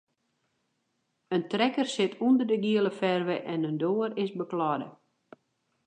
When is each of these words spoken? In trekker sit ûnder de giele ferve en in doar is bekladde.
In 1.35 1.43
trekker 1.51 1.87
sit 1.93 2.13
ûnder 2.27 2.47
de 2.51 2.57
giele 2.65 2.91
ferve 2.99 3.37
en 3.53 3.67
in 3.69 3.79
doar 3.83 4.11
is 4.23 4.31
bekladde. 4.39 4.87